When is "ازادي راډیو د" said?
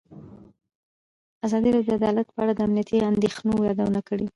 1.45-1.97